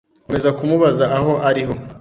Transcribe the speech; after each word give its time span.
nkomeza 0.25 0.49
kumubaza 0.57 1.05
aho 1.17 1.33
ariho, 1.49 1.73